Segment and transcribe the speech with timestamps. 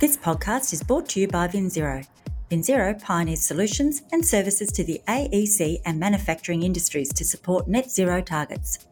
[0.00, 2.06] This podcast is brought to you by VinZero.
[2.52, 8.20] VinZero pioneers solutions and services to the AEC and manufacturing industries to support net zero
[8.20, 8.86] targets.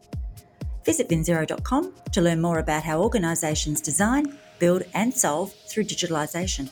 [0.83, 6.69] Visit vinzero.com to learn more about how organisations design, build, and solve through digitalisation.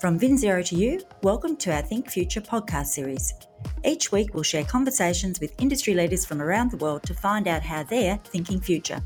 [0.00, 3.32] From VinZero to you, welcome to our Think Future podcast series.
[3.84, 7.62] Each week, we'll share conversations with industry leaders from around the world to find out
[7.62, 9.00] how they're thinking future.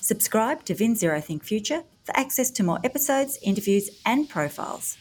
[0.00, 4.96] Subscribe to VinZero Think Future for access to more episodes, interviews, and profiles.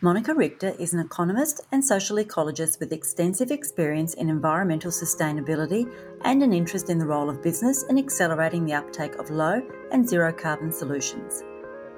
[0.00, 6.40] Monica Richter is an economist and social ecologist with extensive experience in environmental sustainability and
[6.44, 10.32] an interest in the role of business in accelerating the uptake of low and zero
[10.32, 11.42] carbon solutions.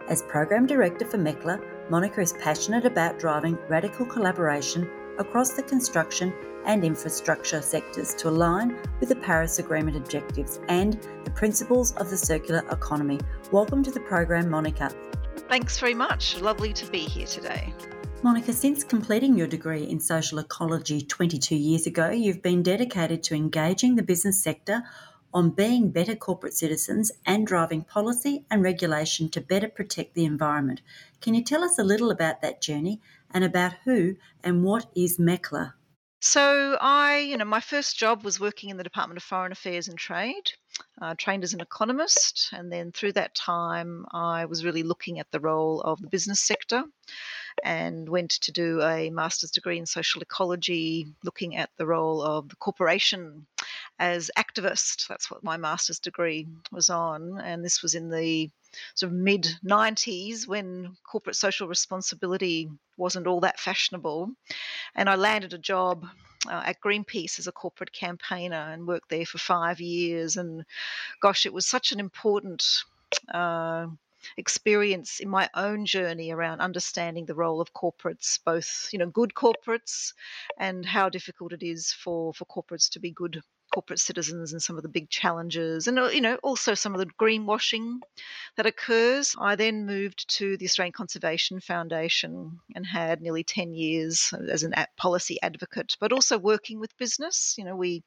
[0.08, 4.88] As Program Director for MECLA, Monica is passionate about driving radical collaboration
[5.19, 6.33] across the construction
[6.66, 12.16] and infrastructure sectors to align with the Paris Agreement objectives and the principles of the
[12.16, 13.19] circular economy.
[13.52, 14.91] Welcome to the program, Monica.
[15.48, 16.41] Thanks very much.
[16.41, 17.73] Lovely to be here today.
[18.22, 23.34] Monica, since completing your degree in social ecology 22 years ago, you've been dedicated to
[23.34, 24.83] engaging the business sector
[25.33, 30.83] on being better corporate citizens and driving policy and regulation to better protect the environment.
[31.20, 33.00] Can you tell us a little about that journey
[33.31, 35.72] and about who and what is MECLA?
[36.22, 39.88] So I, you know, my first job was working in the Department of Foreign Affairs
[39.88, 40.52] and Trade.
[41.00, 45.30] Uh, trained as an economist, and then through that time, I was really looking at
[45.30, 46.84] the role of the business sector
[47.64, 52.50] and went to do a master's degree in social ecology, looking at the role of
[52.50, 53.46] the corporation
[54.01, 55.06] as activist.
[55.09, 58.51] That's what my master's degree was on, and this was in the
[58.95, 64.31] sort of mid 90s when corporate social responsibility wasn't all that fashionable.
[64.95, 66.06] And I landed a job
[66.48, 70.39] uh, at Greenpeace as a corporate campaigner and worked there for five years.
[70.39, 70.65] And
[71.21, 72.83] gosh, it was such an important.
[73.33, 73.87] Uh,
[74.37, 79.33] experience in my own journey around understanding the role of corporates both you know good
[79.33, 80.12] corporates
[80.59, 84.76] and how difficult it is for for corporates to be good corporate citizens and some
[84.76, 88.00] of the big challenges and uh, you know also some of the greenwashing
[88.56, 89.36] that occurs.
[89.38, 94.75] I then moved to the australian conservation foundation and had nearly 10 years as an
[94.97, 97.54] policy advocate but also working with business.
[97.56, 98.03] You know we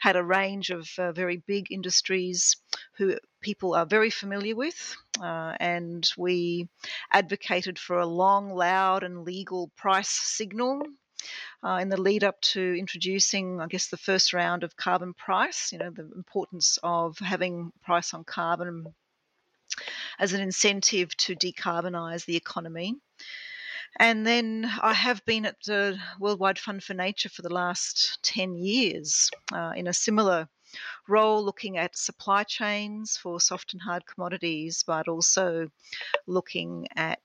[0.00, 2.56] had a range of uh, very big industries
[2.96, 6.68] who people are very familiar with uh, and we
[7.12, 10.82] advocated for a long loud and legal price signal
[11.64, 15.72] uh, in the lead up to introducing, I guess, the first round of carbon price,
[15.72, 18.94] you know, the importance of having price on carbon
[20.18, 22.96] as an incentive to decarbonise the economy.
[23.98, 28.56] And then I have been at the Worldwide Fund for Nature for the last 10
[28.56, 30.48] years uh, in a similar
[31.08, 35.68] role, looking at supply chains for soft and hard commodities, but also
[36.26, 37.20] looking at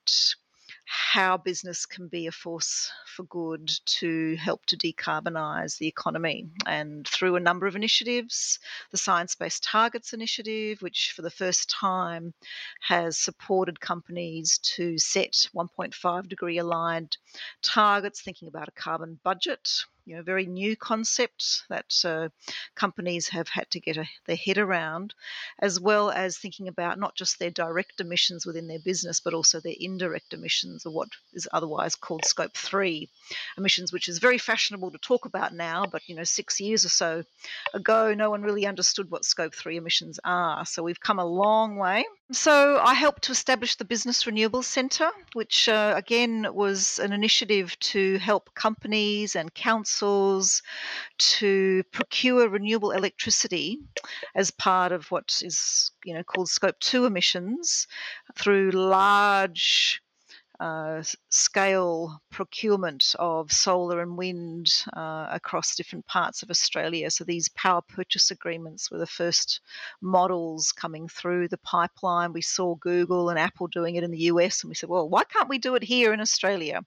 [0.91, 6.47] how business can be a force for good to help to decarbonise the economy.
[6.66, 8.57] And through a number of initiatives,
[8.89, 12.33] the Science Based Targets Initiative, which for the first time
[12.81, 17.17] has supported companies to set 1.5 degree aligned
[17.61, 22.30] targets, thinking about a carbon budget you know, very new concepts that uh,
[22.74, 25.14] companies have had to get a, their head around,
[25.59, 29.59] as well as thinking about not just their direct emissions within their business, but also
[29.59, 33.08] their indirect emissions, or what is otherwise called scope three
[33.56, 35.86] emissions, which is very fashionable to talk about now.
[35.86, 37.24] But you know, six years or so
[37.76, 40.66] ago, no one really understood what scope three emissions are.
[40.66, 42.03] So we've come a long way.
[42.31, 47.78] So I helped to establish the Business Renewables Centre, which uh, again was an initiative
[47.79, 50.62] to help companies and councils
[51.17, 53.79] to procure renewable electricity
[54.35, 57.88] as part of what is you know called Scope Two emissions
[58.35, 60.00] through large
[60.59, 67.09] uh, scale procurement of solar and wind uh, across different parts of Australia.
[67.09, 69.62] So these power purchase agreements were the first
[70.02, 72.34] models coming through the pipeline.
[72.34, 75.23] We saw Google and Apple doing it in the US, and we said, well, why
[75.23, 76.82] can't we do it here in Australia?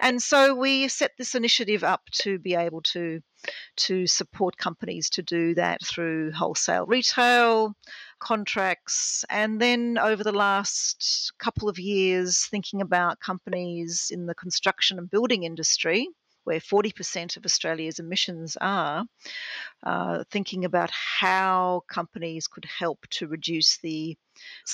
[0.00, 3.20] And so we set this initiative up to be able to
[3.76, 7.74] to support companies to do that through wholesale retail
[8.18, 9.24] contracts.
[9.28, 15.10] And then over the last couple of years, thinking about companies in the construction and
[15.10, 16.08] building industry,
[16.44, 19.04] where 40% of Australia's emissions are,
[19.84, 24.16] uh, thinking about how companies could help to reduce the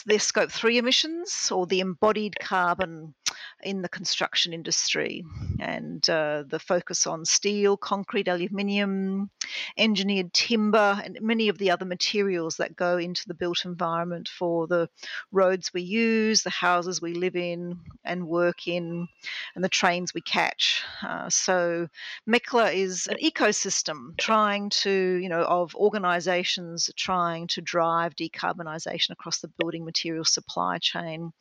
[0.06, 3.14] their scope 3 emissions or the embodied carbon
[3.62, 5.24] in the construction industry
[5.58, 9.30] and uh, the focus on steel, concrete, aluminium,
[9.76, 14.66] engineered timber, and many of the other materials that go into the built environment for
[14.66, 14.88] the
[15.32, 19.08] roads we use, the houses we live in and work in,
[19.54, 20.82] and the trains we catch.
[21.02, 21.88] Uh, so
[22.28, 29.38] MECLA is an ecosystem trying to, you know, of organisations trying to drive decarbonisation across
[29.38, 31.32] the building material supply chain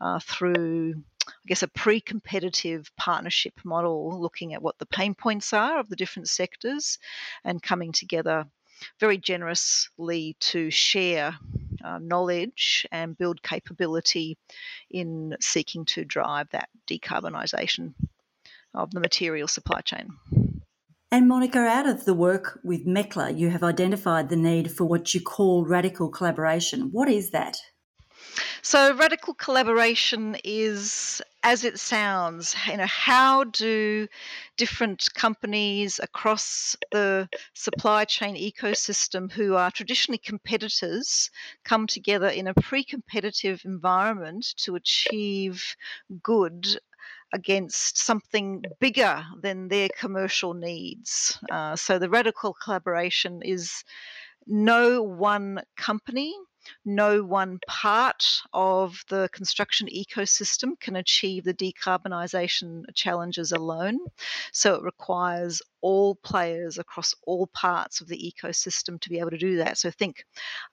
[0.00, 0.94] uh, through
[1.30, 5.88] I guess, a pre competitive partnership model looking at what the pain points are of
[5.88, 6.98] the different sectors
[7.44, 8.46] and coming together
[8.98, 11.36] very generously to share
[11.84, 14.36] uh, knowledge and build capability
[14.90, 17.94] in seeking to drive that decarbonisation
[18.74, 20.08] of the material supply chain.
[21.12, 25.12] And Monica, out of the work with MECLA, you have identified the need for what
[25.12, 26.90] you call radical collaboration.
[26.92, 27.56] What is that?
[28.62, 32.54] So, radical collaboration is as it sounds.
[32.66, 34.06] You know, how do
[34.56, 41.30] different companies across the supply chain ecosystem who are traditionally competitors
[41.64, 45.76] come together in a pre competitive environment to achieve
[46.22, 46.66] good
[47.32, 51.38] against something bigger than their commercial needs.
[51.50, 53.84] Uh, so the radical collaboration is
[54.46, 56.34] no one company
[56.84, 63.98] no one part of the construction ecosystem can achieve the decarbonisation challenges alone.
[64.52, 69.38] So it requires all players across all parts of the ecosystem to be able to
[69.38, 69.78] do that.
[69.78, 70.24] So think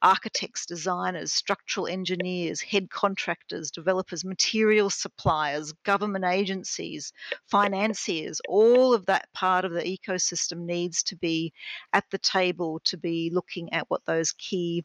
[0.01, 7.13] architects, designers, structural engineers, head contractors, developers, material suppliers, government agencies,
[7.45, 11.53] financiers, all of that part of the ecosystem needs to be
[11.93, 14.83] at the table to be looking at what those key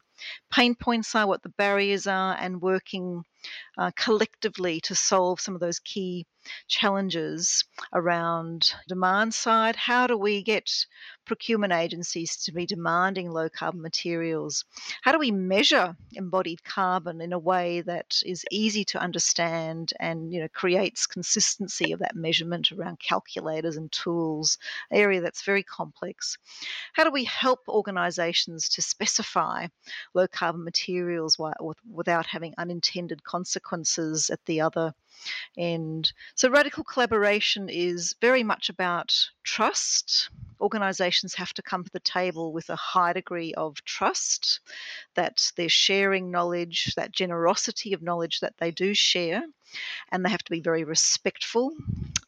[0.51, 3.23] pain points are, what the barriers are, and working
[3.77, 6.25] uh, collectively to solve some of those key
[6.67, 7.63] challenges
[7.93, 9.75] around demand side.
[9.75, 10.69] How do we get
[11.25, 14.65] procurement agencies to be demanding low carbon materials?
[15.01, 20.33] How do we measure embodied carbon in a way that is easy to understand and
[20.33, 24.57] you know creates consistency of that measurement around calculators and tools,
[24.91, 26.37] area that's very complex?
[26.93, 29.67] How do we help organizations to specify
[30.13, 31.37] low carbon materials
[31.89, 34.93] without having unintended consequences at the other
[35.57, 36.13] end?
[36.35, 39.09] So radical collaboration is very much about
[39.43, 40.29] trust
[40.61, 44.61] organizations have to come to the table with a high degree of trust
[45.15, 49.43] that they're sharing knowledge, that generosity of knowledge that they do share,
[50.11, 51.73] and they have to be very respectful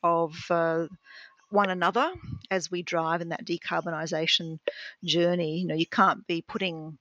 [0.03, 0.35] of.
[0.49, 0.87] Uh,
[1.49, 2.11] one another
[2.51, 4.59] as we drive in that decarbonisation
[5.03, 5.59] journey.
[5.59, 6.97] You know, you can't be putting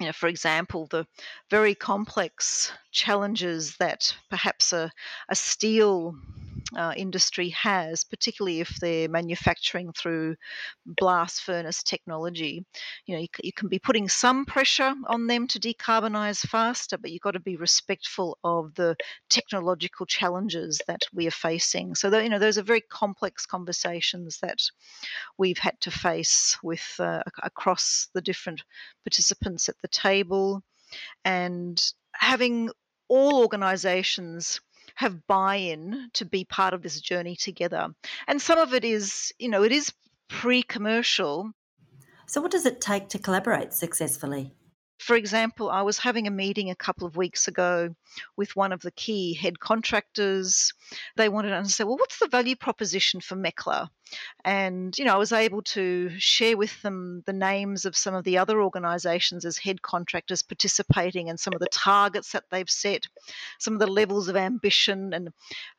[0.00, 1.06] you know, for example, the
[1.50, 4.90] very complex challenges that perhaps a,
[5.28, 6.16] a steel
[6.76, 10.36] uh, industry has, particularly if they're manufacturing through
[10.86, 12.64] blast furnace technology.
[13.06, 17.10] You know, you, you can be putting some pressure on them to decarbonize faster, but
[17.10, 18.96] you've got to be respectful of the
[19.28, 21.94] technological challenges that we are facing.
[21.94, 24.60] So, you know, those are very complex conversations that
[25.38, 28.62] we've had to face with uh, across the different
[29.04, 30.62] participants at the table,
[31.24, 31.80] and
[32.12, 32.70] having
[33.08, 34.60] all organisations
[34.94, 37.88] have buy-in to be part of this journey together.
[38.26, 39.92] And some of it is, you know, it is
[40.28, 41.52] pre-commercial.
[42.26, 44.52] So what does it take to collaborate successfully?
[45.00, 47.94] For example, I was having a meeting a couple of weeks ago
[48.36, 50.74] with one of the key head contractors.
[51.16, 53.88] They wanted to understand, well, what's the value proposition for MECLA?
[54.44, 58.24] And, you know, I was able to share with them the names of some of
[58.24, 63.06] the other organisations as head contractors participating and some of the targets that they've set,
[63.58, 65.30] some of the levels of ambition and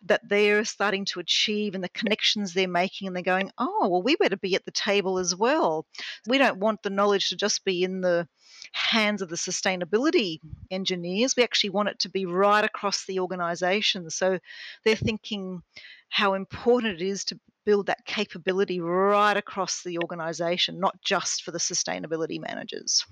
[0.04, 3.06] that they're starting to achieve and the connections they're making.
[3.06, 5.86] And they're going, oh, well, we better be at the table as well.
[6.26, 8.28] We don't want the knowledge to just be in the
[8.74, 10.40] hands of the sustainability
[10.70, 11.36] engineers.
[11.36, 14.10] We actually want it to be right across the organisation.
[14.10, 14.40] So
[14.84, 15.62] they're thinking
[16.10, 21.52] how important it is to build that capability right across the organisation, not just for
[21.52, 23.06] the sustainability managers.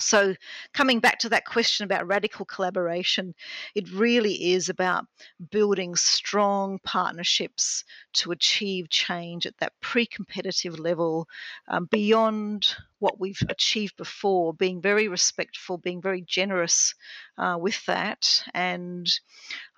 [0.00, 0.34] So,
[0.72, 3.32] coming back to that question about radical collaboration,
[3.76, 5.06] it really is about
[5.50, 7.84] building strong partnerships
[8.14, 11.28] to achieve change at that pre competitive level
[11.68, 16.94] um, beyond what we've achieved before, being very respectful, being very generous
[17.38, 19.20] uh, with that, and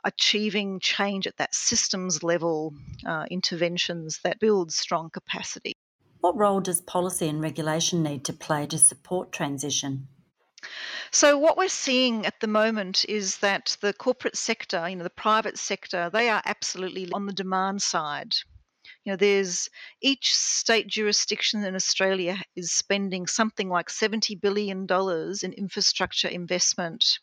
[0.04, 2.72] achieving change at that systems level
[3.04, 5.74] uh, interventions that build strong capacity.
[6.20, 10.08] What role does policy and regulation need to play to support transition?
[11.12, 15.10] So what we're seeing at the moment is that the corporate sector, you know, the
[15.10, 18.34] private sector, they are absolutely on the demand side.
[19.04, 19.70] You know, there's
[20.00, 27.20] each state jurisdiction in Australia is spending something like $70 billion in infrastructure investment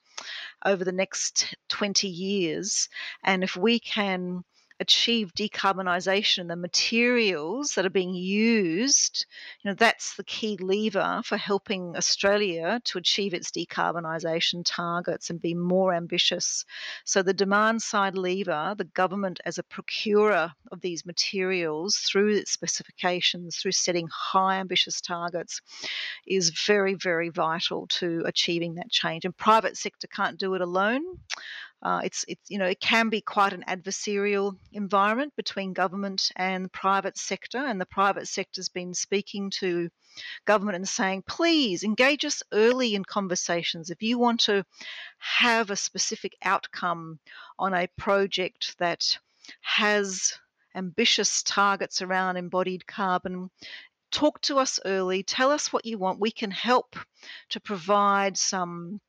[0.66, 2.88] over the next 20 years.
[3.24, 4.44] And if we can
[4.80, 9.26] achieve decarbonisation, the materials that are being used,
[9.62, 15.42] you know, that's the key lever for helping Australia to achieve its decarbonisation targets and
[15.42, 16.66] be more ambitious.
[17.06, 22.52] So the demand side lever, the government as a procurer of these materials through its
[22.52, 25.62] specifications, through setting high ambitious targets,
[26.28, 29.26] is very, very vital to achieving that change.
[29.26, 31.04] And private sector can't do it alone.
[31.84, 36.66] Uh, it's, it's, you know, it can be quite an adversarial environment between government and
[36.66, 39.90] the private sector, and the private sector's been speaking to
[40.46, 43.90] government and saying, please engage us early in conversations.
[43.90, 44.66] If you want to
[45.20, 47.20] have a specific outcome
[47.60, 49.18] on a project that
[49.60, 50.40] has
[50.76, 53.50] ambitious targets around embodied carbon,
[54.10, 56.22] talk to us early, tell us what you want.
[56.22, 56.96] We can help
[57.50, 59.02] to provide some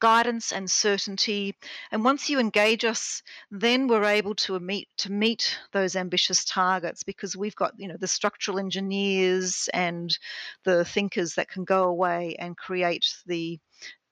[0.00, 1.54] guidance and certainty.
[1.92, 7.02] And once you engage us, then we're able to meet to meet those ambitious targets
[7.02, 10.16] because we've got you know the structural engineers and
[10.64, 13.58] the thinkers that can go away and create the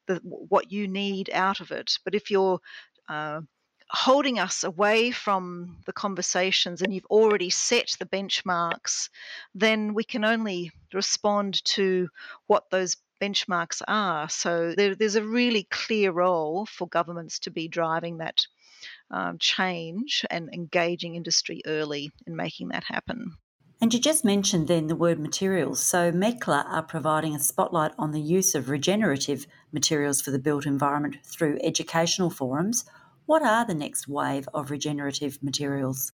[0.07, 1.99] the what you need out of it.
[2.05, 2.61] But if you're
[3.09, 3.41] uh,
[3.91, 9.09] holding us away from the conversations and you've already set the benchmarks,
[9.55, 12.09] then we can only respond to
[12.47, 14.29] what those benchmarks are.
[14.29, 18.47] So there, there's a really clear role for governments to be driving that
[19.11, 23.37] um, change and engaging industry early in making that happen.
[23.81, 25.81] And you just mentioned then the word materials.
[25.81, 30.67] So MECLA are providing a spotlight on the use of regenerative materials for the built
[30.67, 32.85] environment through educational forums.
[33.27, 36.13] What are the next wave of regenerative materials?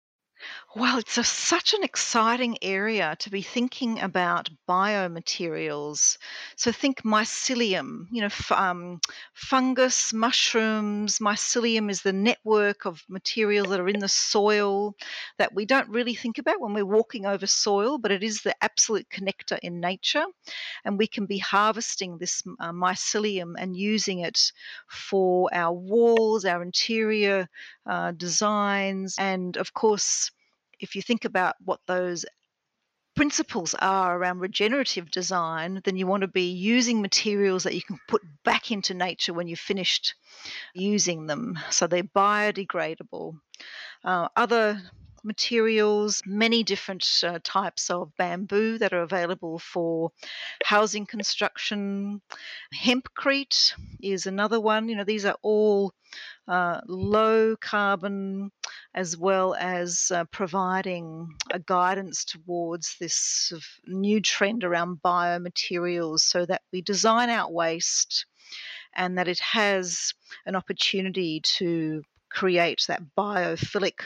[0.75, 6.17] Well, it's a, such an exciting area to be thinking about biomaterials.
[6.55, 8.99] So think mycelium, you know, f- um,
[9.33, 11.19] fungus, mushrooms.
[11.19, 14.95] Mycelium is the network of materials that are in the soil
[15.37, 18.55] that we don't really think about when we're walking over soil, but it is the
[18.63, 20.25] absolute connector in nature.
[20.85, 24.51] And we can be harvesting this uh, mycelium and using it
[24.89, 27.47] for our walls, our interior
[27.89, 30.31] uh, designs, and of course,
[30.79, 32.25] if you think about what those
[33.15, 37.99] principles are around regenerative design, then you want to be using materials that you can
[38.07, 40.15] put back into nature when you've finished
[40.73, 41.59] using them.
[41.69, 43.33] So they're biodegradable.
[44.05, 44.81] Uh, other
[45.23, 50.11] materials, many different uh, types of bamboo that are available for
[50.63, 52.21] housing construction.
[52.73, 54.87] Hempcrete is another one.
[54.87, 55.93] You know, these are all
[56.49, 58.51] uh, low carbon
[58.95, 63.53] as well as uh, providing a guidance towards this
[63.85, 68.25] new trend around biomaterials so that we design out waste
[68.95, 70.13] and that it has
[70.47, 72.01] an opportunity to
[72.31, 74.01] create that biophilic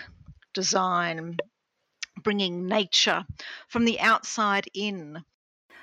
[0.53, 1.37] design,
[2.23, 3.25] bringing nature
[3.69, 5.23] from the outside in.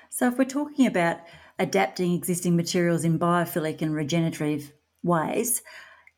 [0.09, 1.21] So, if we're talking about
[1.57, 4.71] adapting existing materials in biophilic and regenerative
[5.03, 5.61] ways,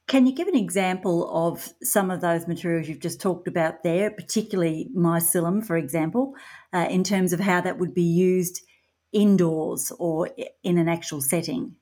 [0.08, 4.12] can you give an example of some of those materials you've just talked about there,
[4.12, 6.34] particularly mycelium, for example,
[6.74, 8.62] uh, in terms of how that would be used
[9.14, 10.30] indoors or
[10.64, 11.76] in an actual setting?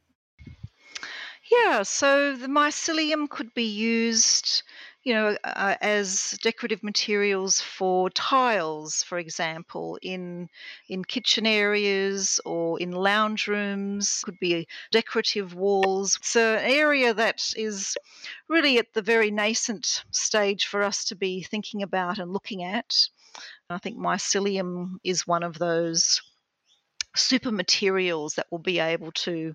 [1.51, 4.63] Yeah, so the mycelium could be used
[5.03, 10.47] you know, uh, as decorative materials for tiles, for example, in
[10.89, 14.21] in kitchen areas or in lounge rooms.
[14.23, 16.17] Could be decorative walls.
[16.17, 17.97] It's an area that is
[18.47, 23.09] really at the very nascent stage for us to be thinking about and looking at.
[23.69, 26.21] I think mycelium is one of those
[27.15, 29.53] super materials that we'll be able to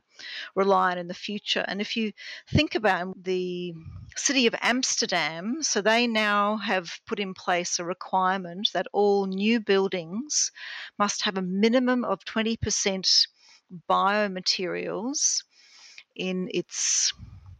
[0.54, 1.64] rely on in the future.
[1.66, 2.12] And if you
[2.52, 3.74] think about the
[4.16, 9.60] city of Amsterdam, so they now have put in place a requirement that all new
[9.60, 10.50] buildings
[10.98, 13.26] must have a minimum of 20%
[13.88, 15.42] biomaterials
[16.14, 17.12] in its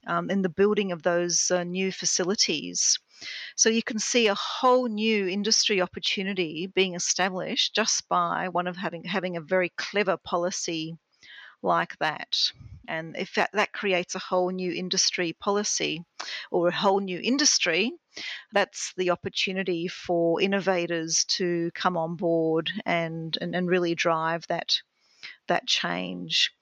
[0.07, 2.99] um, in the building of those uh, new facilities.
[3.57, 8.77] So you can see a whole new industry opportunity being established just by one of
[8.77, 10.97] having having a very clever policy
[11.63, 12.39] like that.
[12.89, 16.05] And if that, that creates a whole new industry policy
[16.51, 17.93] or a whole new industry,
[18.53, 24.81] that's the opportunity for innovators to come on board and, and, and really drive that
[25.49, 26.53] that change.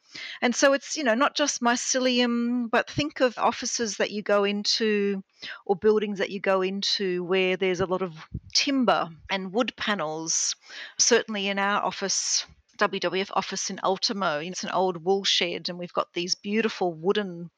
[0.43, 4.45] And so it's, you know, not just mycelium, but think of offices that you go
[4.45, 5.23] into
[5.67, 8.15] or buildings that you go into where there's a lot of
[8.53, 10.57] timber and wood panels.
[10.99, 12.47] Certainly in our office,
[12.79, 14.41] WWF office in Ultimo.
[14.41, 17.51] It's an old wool shed, and we've got these beautiful wooden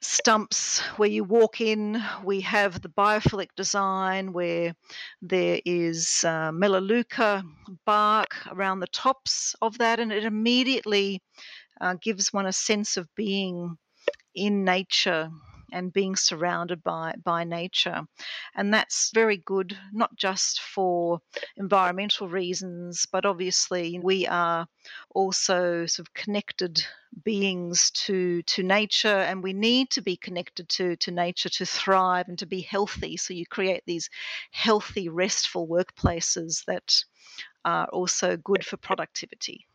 [0.00, 2.02] stumps where you walk in.
[2.22, 4.74] We have the biophilic design where
[5.22, 7.44] there is uh, melaleuca
[7.86, 11.22] bark around the tops of that, and it immediately
[11.80, 13.76] uh, gives one a sense of being
[14.34, 15.30] in nature
[15.72, 18.06] and being surrounded by by nature.
[18.54, 21.20] And that's very good not just for
[21.56, 24.66] environmental reasons but obviously we are
[25.10, 26.84] also sort of connected
[27.24, 32.28] beings to to nature and we need to be connected to to nature to thrive
[32.28, 33.16] and to be healthy.
[33.16, 34.08] So you create these
[34.50, 37.04] healthy restful workplaces that
[37.64, 39.66] are also good for productivity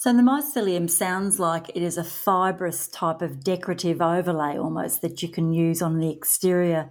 [0.00, 5.22] so the mycelium sounds like it is a fibrous type of decorative overlay almost that
[5.22, 6.88] you can use on the exterior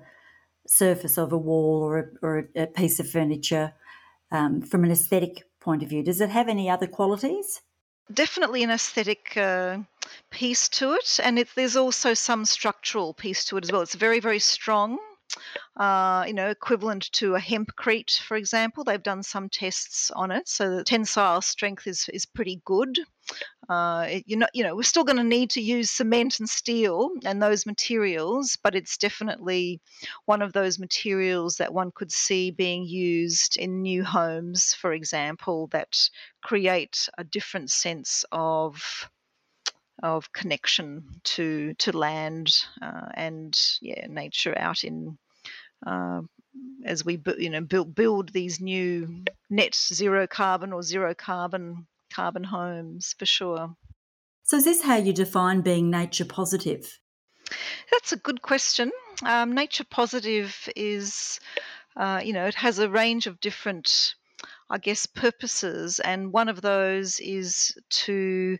[0.67, 3.73] surface of a wall or a, or a piece of furniture
[4.31, 6.03] um, from an aesthetic point of view.
[6.03, 7.61] Does it have any other qualities?
[8.13, 9.79] Definitely an aesthetic uh,
[10.29, 13.81] piece to it, and it, there's also some structural piece to it as well.
[13.81, 14.99] It's very, very strong
[15.77, 18.83] uh, you know, equivalent to a hempcrete, for example.
[18.83, 22.99] They've done some tests on it, so the tensile strength is is pretty good.
[23.69, 26.49] Uh, it, you know, you know, we're still going to need to use cement and
[26.49, 29.79] steel and those materials, but it's definitely
[30.25, 35.67] one of those materials that one could see being used in new homes, for example,
[35.67, 36.09] that
[36.41, 39.09] create a different sense of
[40.01, 45.17] of connection to to land uh, and yeah nature out in
[45.85, 46.21] uh,
[46.85, 52.43] as we you know build build these new net zero carbon or zero carbon carbon
[52.43, 53.75] homes for sure.
[54.43, 56.99] So is this how you define being nature positive?
[57.91, 58.91] That's a good question.
[59.23, 61.39] Um, nature positive is,
[61.95, 64.15] uh, you know, it has a range of different
[64.69, 65.99] I guess, purposes.
[65.99, 68.57] And one of those is to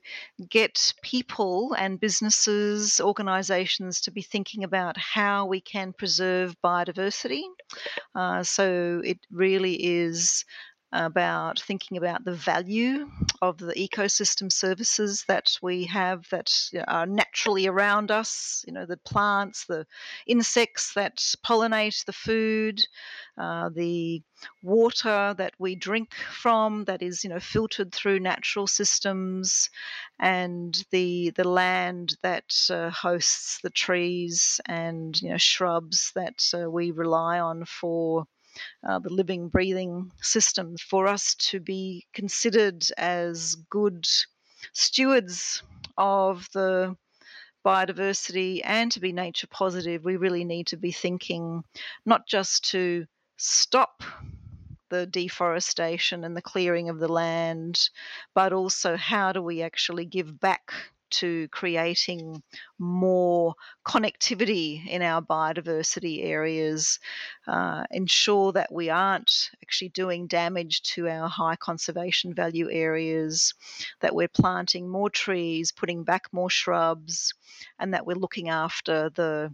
[0.50, 7.44] get people and businesses, organizations to be thinking about how we can preserve biodiversity.
[8.16, 10.45] Uh, so it really is
[10.91, 13.08] about thinking about the value
[13.41, 16.52] of the ecosystem services that we have that
[16.88, 19.86] are naturally around us you know the plants the
[20.25, 22.82] insects that pollinate the food
[23.38, 24.21] uh, the
[24.63, 29.69] water that we drink from that is you know filtered through natural systems
[30.19, 36.69] and the the land that uh, hosts the trees and you know shrubs that uh,
[36.69, 38.25] we rely on for
[38.88, 44.08] uh, the living, breathing system, for us to be considered as good
[44.74, 45.63] stewards
[45.98, 46.95] of the
[47.65, 51.63] biodiversity and to be nature positive, we really need to be thinking
[52.06, 53.06] not just to
[53.38, 54.04] stop
[54.89, 57.89] the deforestation and the clearing of the land,
[58.34, 60.74] but also how do we actually give back
[61.10, 62.41] to creating
[62.78, 67.00] more connectivity in our biodiversity areas,
[67.48, 73.54] uh, ensure that we aren't actually doing damage to our high conservation value areas,
[74.02, 77.34] that we're planting more trees, putting back more shrubs,
[77.80, 79.54] and that we're looking after the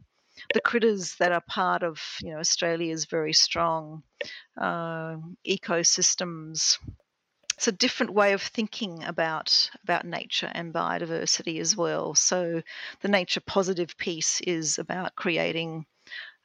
[0.54, 4.04] the critters that are part of you know Australia's very strong
[4.60, 5.16] uh,
[5.48, 6.78] ecosystems
[7.56, 12.14] it's a different way of thinking about about nature and biodiversity as well.
[12.14, 12.62] So
[13.02, 15.86] the nature positive piece is about creating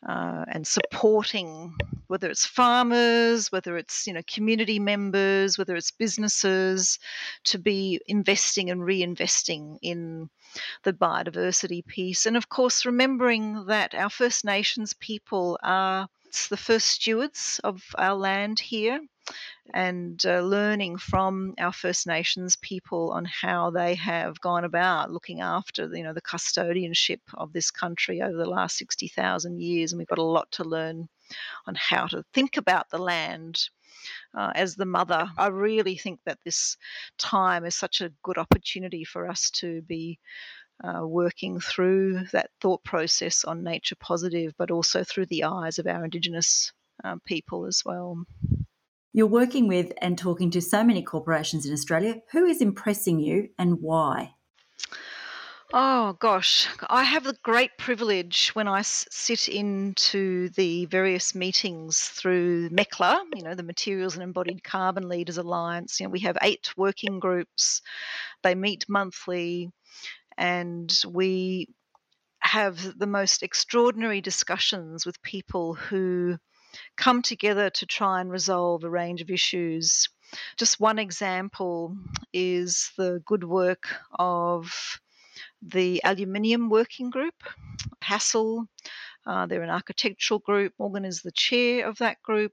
[0.09, 1.75] uh, and supporting
[2.07, 6.99] whether it's farmers, whether it's you know community members, whether it's businesses,
[7.45, 10.31] to be investing and reinvesting in
[10.85, 16.09] the biodiversity piece, and of course remembering that our First Nations people are
[16.49, 19.01] the first stewards of our land here
[19.73, 25.41] and uh, learning from our First Nations people on how they have gone about looking
[25.41, 29.93] after, you know, the custodianship of this country over the last 60,000 years.
[29.93, 31.09] And we've got a lot to learn
[31.67, 33.69] on how to think about the land
[34.35, 35.31] uh, as the mother.
[35.37, 36.77] I really think that this
[37.19, 40.19] time is such a good opportunity for us to be
[40.83, 45.87] uh, working through that thought process on nature positive, but also through the eyes of
[45.87, 46.73] our Indigenous
[47.05, 48.25] uh, people as well.
[49.13, 52.23] You're working with and talking to so many corporations in Australia.
[52.31, 54.35] Who is impressing you and why?
[55.73, 62.71] Oh gosh, I have the great privilege when I sit into the various meetings through
[62.71, 66.01] MECLA, you know, the Materials and Embodied Carbon Leaders Alliance.
[66.01, 67.83] You know, we have eight working groups.
[68.43, 69.71] They meet monthly
[70.37, 71.69] and we
[72.41, 76.37] have the most extraordinary discussions with people who
[76.97, 80.09] come together to try and resolve a range of issues.
[80.57, 81.97] Just one example
[82.33, 85.01] is the good work of
[85.63, 87.35] the Aluminium Working Group,
[88.03, 88.67] Hassell.
[89.27, 90.73] Uh, they're an architectural group.
[90.79, 92.53] Morgan is the chair of that group,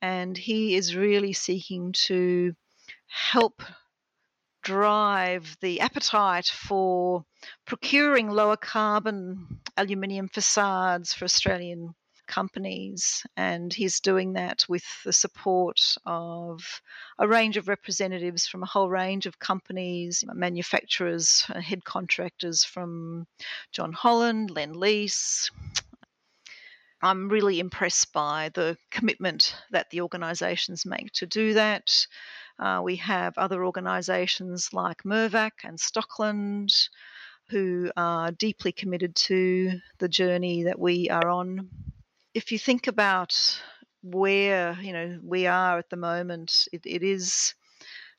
[0.00, 2.54] and he is really seeking to
[3.08, 3.62] help
[4.62, 7.24] drive the appetite for
[7.66, 11.94] procuring lower carbon aluminium facades for Australian
[12.32, 13.26] companies.
[13.36, 16.80] And he's doing that with the support of
[17.18, 23.26] a range of representatives from a whole range of companies, manufacturers, uh, head contractors from
[23.72, 25.50] John Holland, Lendlease.
[27.02, 32.06] I'm really impressed by the commitment that the organisations make to do that.
[32.58, 36.72] Uh, we have other organisations like Mirvac and Stockland
[37.50, 41.68] who are deeply committed to the journey that we are on.
[42.34, 43.62] If you think about
[44.02, 47.54] where you know we are at the moment, it, it is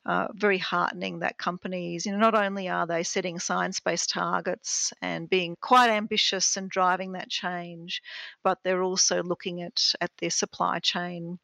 [0.06, 5.30] uh, very heartening that companies, you know, not only are they setting science-based targets and
[5.30, 8.02] being quite ambitious and driving that change,
[8.44, 11.40] but they're also looking at at their supply chain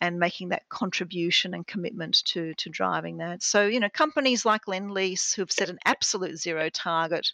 [0.00, 3.42] and making that contribution and commitment to to driving that.
[3.42, 7.32] So, you know, companies like Lendlease who've set an absolute zero target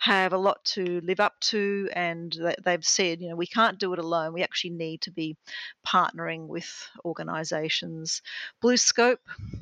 [0.00, 3.92] have a lot to live up to, and they've said, you know, we can't do
[3.92, 4.32] it alone.
[4.32, 5.36] We actually need to be
[5.86, 8.22] partnering with organisations.
[8.62, 9.18] BlueScope,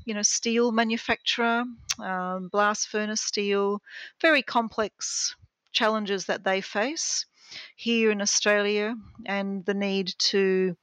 [0.07, 1.65] you know, steel steel manufacturer,
[1.99, 3.83] um, blast furnace steel,
[4.21, 5.35] very complex
[5.73, 7.27] challenges that they face
[7.75, 8.95] here in Australia,
[9.27, 10.77] and the need to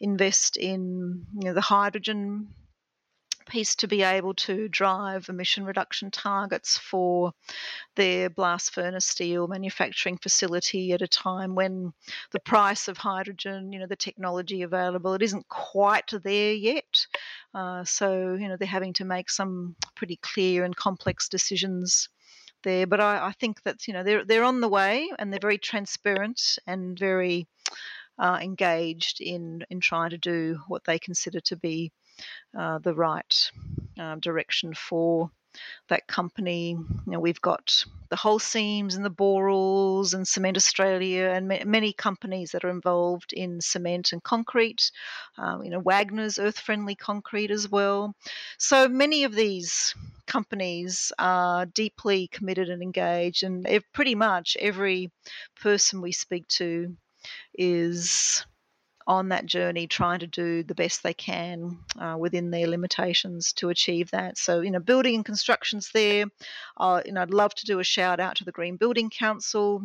[0.00, 2.48] invest in you know, the hydrogen
[3.46, 7.32] piece to be able to drive emission reduction targets for
[7.96, 11.92] their blast furnace steel manufacturing facility at a time when
[12.32, 17.06] the price of hydrogen, you know, the technology available, it isn't quite there yet.
[17.54, 22.08] Uh, so, you know, they're having to make some pretty clear and complex decisions
[22.62, 22.86] there.
[22.86, 25.58] But I, I think that, you know, they're, they're on the way and they're very
[25.58, 27.46] transparent and very
[28.18, 31.92] uh, engaged in, in trying to do what they consider to be
[32.56, 33.50] uh, the right
[33.98, 35.30] um, direction for
[35.88, 36.70] that company.
[36.70, 41.92] You know, we've got the Holcim and the Borals and Cement Australia and ma- many
[41.92, 44.90] companies that are involved in cement and concrete.
[45.38, 48.14] Um, you know, Wagner's earth friendly concrete as well.
[48.58, 49.94] So many of these
[50.26, 55.10] companies are deeply committed and engaged, and pretty much every
[55.60, 56.96] person we speak to
[57.56, 58.44] is
[59.06, 63.68] on that journey trying to do the best they can uh, within their limitations to
[63.68, 64.38] achieve that.
[64.38, 66.26] So, you know, building and construction's there.
[66.76, 69.82] Uh, you know, I'd love to do a shout out to the Green Building Council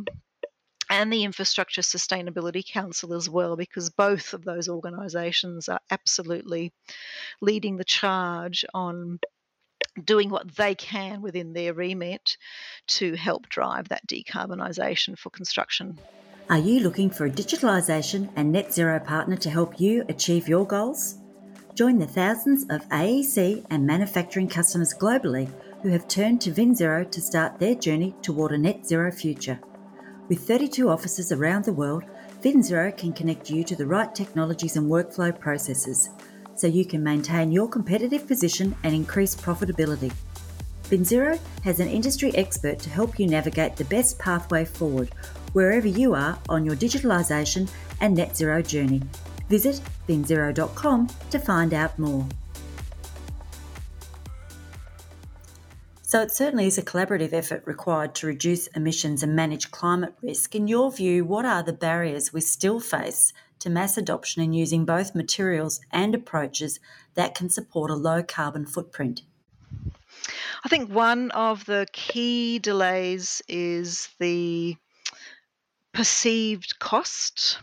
[0.90, 6.72] and the Infrastructure Sustainability Council as well, because both of those organisations are absolutely
[7.42, 9.20] leading the charge on
[10.04, 12.38] doing what they can within their remit
[12.88, 16.00] to help drive that decarbonisation for construction.
[16.50, 20.66] Are you looking for a digitalisation and net zero partner to help you achieve your
[20.66, 21.20] goals?
[21.76, 25.48] Join the thousands of AEC and manufacturing customers globally
[25.84, 29.60] who have turned to VinZero to start their journey toward a net zero future.
[30.28, 32.06] With 32 offices around the world,
[32.42, 36.10] VinZero can connect you to the right technologies and workflow processes
[36.56, 40.12] so you can maintain your competitive position and increase profitability.
[40.86, 45.12] VinZero has an industry expert to help you navigate the best pathway forward
[45.54, 47.70] wherever you are on your digitalisation
[48.02, 49.02] and net zero journey.
[49.50, 52.28] Visit vinzero.com to find out more.
[56.02, 60.56] So, it certainly is a collaborative effort required to reduce emissions and manage climate risk.
[60.56, 64.86] In your view, what are the barriers we still face to mass adoption in using
[64.86, 66.80] both materials and approaches
[67.14, 69.22] that can support a low carbon footprint?
[70.64, 74.78] I think one of the key delays is the
[76.00, 77.60] perceived cost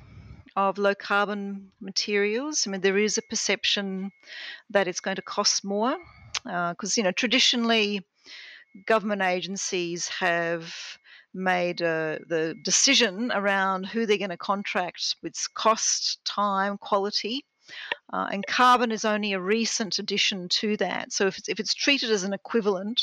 [0.56, 2.66] of low carbon materials.
[2.66, 4.12] I mean, there is a perception
[4.68, 5.96] that it's going to cost more
[6.44, 8.06] because, uh, you know, traditionally
[8.84, 10.70] government agencies have
[11.32, 17.42] made uh, the decision around who they're going to contract with cost, time, quality
[18.12, 21.12] Uh, and carbon is only a recent addition to that.
[21.12, 23.02] So if it's, if it's treated as an equivalent,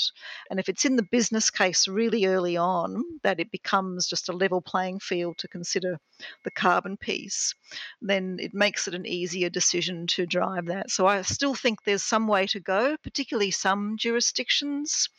[0.50, 4.34] and if it's in the business case really early on, that it becomes just a
[4.34, 6.00] level playing field to consider
[6.46, 7.54] the carbon piece,
[8.02, 10.90] then it makes it an easier decision to drive that.
[10.90, 15.10] So I still think there's some way to go, particularly some jurisdictions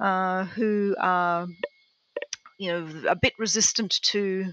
[0.00, 1.46] uh, who are,
[2.58, 4.52] you know, a bit resistant to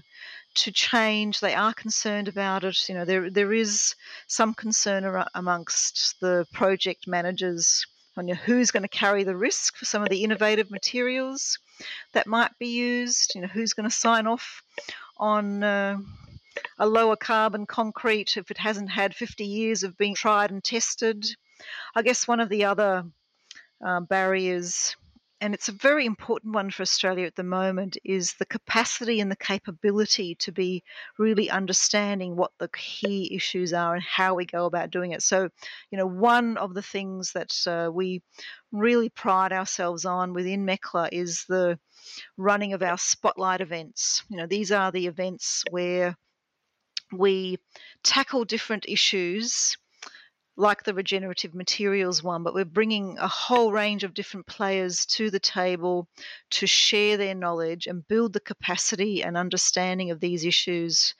[0.54, 1.40] to change.
[1.40, 2.88] They are concerned about it.
[2.88, 3.94] You know, there there is
[4.26, 7.86] some concern ar- amongst the project managers
[8.16, 11.58] on you know, who's going to carry the risk for some of the innovative materials
[12.12, 13.34] that might be used.
[13.34, 14.62] You know, who's going to sign off
[15.16, 15.98] on uh,
[16.78, 21.24] a lower carbon concrete if it hasn't had 50 years of being tried and tested.
[21.94, 23.04] I guess one of the other
[23.84, 24.96] uh, barriers
[25.44, 29.30] and it's a very important one for Australia at the moment, is the capacity and
[29.30, 30.82] the capability to be
[31.18, 35.20] really understanding what the key issues are and how we go about doing it.
[35.20, 35.50] So,
[35.90, 38.22] you know, one of the things that uh, we
[38.72, 41.78] really pride ourselves on within MECLA is the
[42.38, 44.24] running of our spotlight events.
[44.30, 46.16] You know, these are the events where
[47.12, 47.58] we
[48.02, 49.76] tackle different issues
[50.56, 55.30] like the regenerative materials one, but we're bringing a whole range of different players to
[55.30, 56.08] the table
[56.50, 61.14] to share their knowledge and build the capacity and understanding of these issues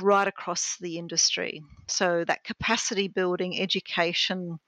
[0.00, 1.62] right across the industry.
[1.86, 4.58] So, that capacity building, education,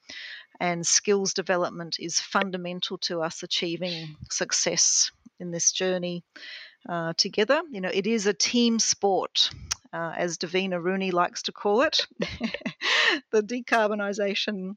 [0.61, 6.25] and skills development is fundamental to us achieving success in this journey
[6.89, 7.63] uh, together.
[7.71, 9.51] You know, it is a team sport,
[9.93, 12.07] uh, as Davina Rooney likes to call it,
[13.31, 14.77] the decarbonisation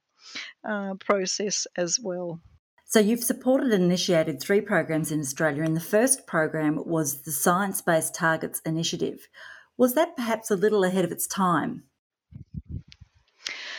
[0.63, 2.39] uh, process as well.
[2.85, 7.31] So, you've supported and initiated three programs in Australia, and the first program was the
[7.31, 9.29] Science Based Targets Initiative.
[9.77, 11.83] Was that perhaps a little ahead of its time?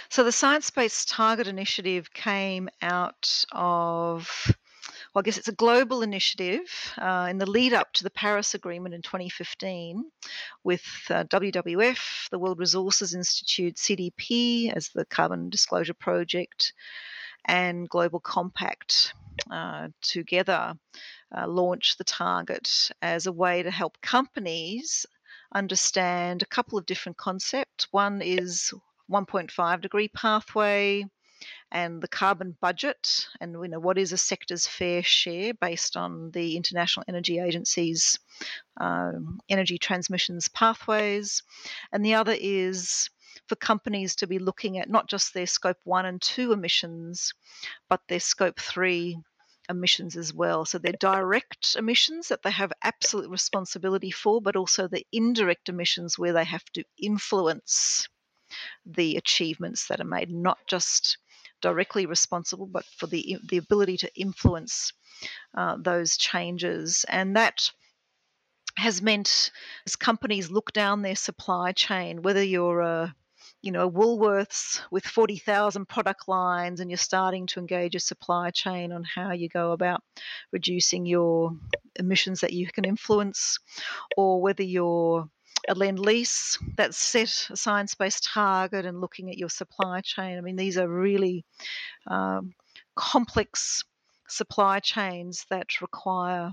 [0.09, 4.51] So, the Science Based Target Initiative came out of
[5.15, 8.55] well, I guess it's a global initiative uh, in the lead up to the Paris
[8.55, 10.05] Agreement in 2015
[10.65, 16.73] with uh, WWF, the World Resources Institute, CDP as the Carbon Disclosure Project,
[17.45, 19.13] and Global Compact
[19.51, 20.75] uh, together
[21.37, 25.05] uh, launch the target as a way to help companies
[25.55, 27.87] understand a couple of different concepts.
[27.91, 28.73] One is
[29.11, 31.05] 1.5 degree pathway,
[31.73, 36.31] and the carbon budget and you know what is a sector's fair share based on
[36.33, 38.19] the International Energy Agency's
[38.79, 41.43] um, energy transmissions pathways,
[41.91, 43.09] and the other is
[43.49, 47.33] for companies to be looking at not just their scope one and two emissions,
[47.89, 49.19] but their scope three
[49.71, 50.67] emissions as well.
[50.67, 56.19] So their direct emissions that they have absolute responsibility for, but also the indirect emissions
[56.19, 58.09] where they have to influence
[58.85, 61.17] the achievements that are made, not just
[61.63, 64.93] directly responsible, but for the the ability to influence
[65.57, 67.71] uh, those changes, and that
[68.77, 69.51] has meant
[69.87, 73.15] as companies look down their supply chain, whether you're a
[73.63, 78.91] you know, Woolworths with 40,000 product lines and you're starting to engage a supply chain
[78.93, 80.03] on how you go about
[80.53, 81.53] reducing your
[81.97, 83.59] emissions that you can influence,
[84.17, 85.29] or whether you're
[85.69, 90.39] a Lendlease that's set a science based target and looking at your supply chain.
[90.39, 91.45] I mean, these are really
[92.09, 92.55] um,
[92.97, 93.85] complex
[94.29, 96.53] supply chains that require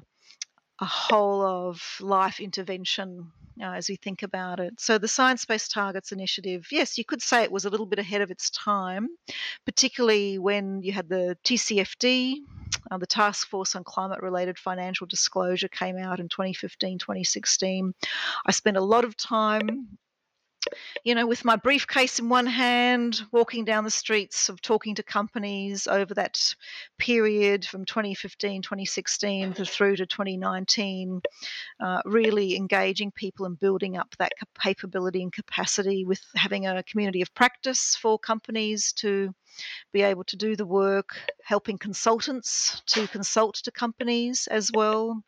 [0.81, 3.31] a whole of life intervention
[3.61, 4.79] uh, as we think about it.
[4.79, 7.99] So, the Science Based Targets Initiative, yes, you could say it was a little bit
[7.99, 9.09] ahead of its time,
[9.65, 12.37] particularly when you had the TCFD,
[12.91, 17.93] uh, the Task Force on Climate Related Financial Disclosure, came out in 2015, 2016.
[18.45, 19.87] I spent a lot of time
[21.03, 25.03] you know, with my briefcase in one hand, walking down the streets of talking to
[25.03, 26.55] companies over that
[26.97, 31.21] period from 2015, 2016 through to 2019,
[31.79, 37.21] uh, really engaging people and building up that capability and capacity with having a community
[37.21, 39.33] of practice for companies to
[39.91, 45.23] be able to do the work, helping consultants to consult to companies as well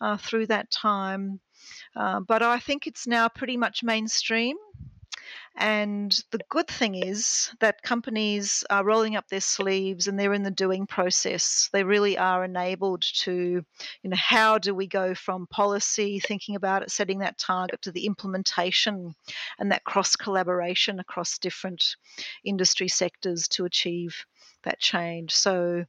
[0.00, 1.40] uh, through that time.
[1.96, 4.56] Uh, but I think it's now pretty much mainstream.
[5.60, 10.44] And the good thing is that companies are rolling up their sleeves and they're in
[10.44, 11.68] the doing process.
[11.72, 13.32] They really are enabled to,
[14.02, 17.90] you know, how do we go from policy, thinking about it, setting that target to
[17.90, 19.16] the implementation
[19.58, 21.96] and that cross collaboration across different
[22.44, 24.24] industry sectors to achieve
[24.62, 25.34] that change.
[25.34, 25.84] So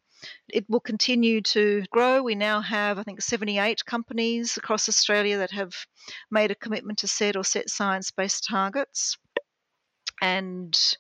[0.51, 2.23] it will continue to grow.
[2.23, 5.75] We now have, I think, 78 companies across Australia that have
[6.31, 9.17] made a commitment to set or set science based targets.
[10.21, 10.97] And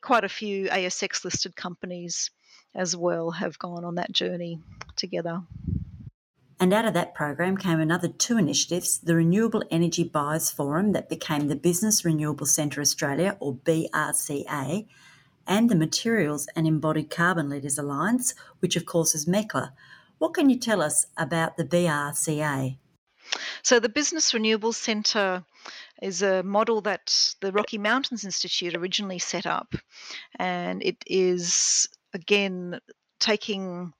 [0.00, 2.30] quite a few ASX listed companies
[2.74, 4.60] as well have gone on that journey
[4.96, 5.42] together.
[6.58, 11.08] And out of that program came another two initiatives the Renewable Energy Buyers Forum, that
[11.08, 14.86] became the Business Renewable Centre Australia, or BRCA,
[15.46, 19.72] and the Materials and Embodied Carbon Leaders Alliance, which of course is MECLA.
[20.18, 22.78] What can you tell us about the BRCA?
[23.62, 25.44] So, the Business Renewable Centre
[26.02, 29.74] is a model that the Rocky Mountains Institute originally set up,
[30.38, 32.80] and it is again
[33.20, 33.92] taking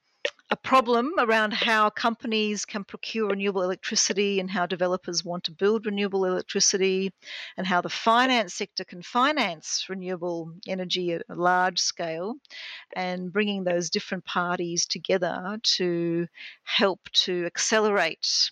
[0.51, 5.87] a problem around how companies can procure renewable electricity and how developers want to build
[5.87, 7.13] renewable electricity
[7.57, 12.35] and how the finance sector can finance renewable energy at a large scale
[12.95, 16.29] and bringing those different parties together to
[16.63, 18.51] help to accelerate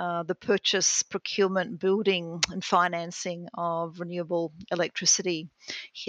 [0.00, 5.46] uh, the purchase, procurement, building, and financing of renewable electricity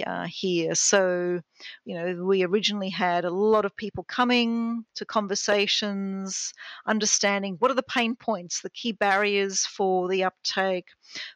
[0.06, 0.74] uh, here.
[0.74, 1.42] So,
[1.84, 6.54] you know, we originally had a lot of people coming to conversations,
[6.86, 10.86] understanding what are the pain points, the key barriers for the uptake,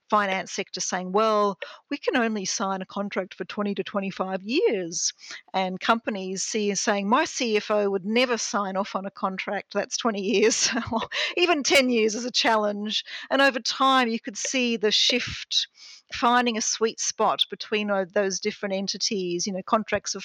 [0.09, 1.59] finance sector saying, well,
[1.91, 5.13] we can only sign a contract for 20 to 25 years.
[5.53, 10.21] And companies see saying, my CFO would never sign off on a contract that's 20
[10.21, 10.71] years,
[11.37, 13.05] even 10 years is a challenge.
[13.31, 15.69] And over time, you could see the shift
[16.13, 20.25] finding a sweet spot between uh, those different entities, you know, contracts of,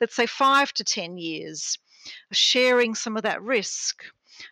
[0.00, 1.78] let's say, five to 10 years,
[2.32, 4.04] sharing some of that risk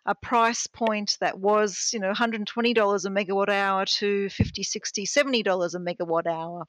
[0.06, 5.74] a price point that was, you know, $120 a megawatt hour to 50, 60, $70
[5.74, 6.64] a megawatt hour.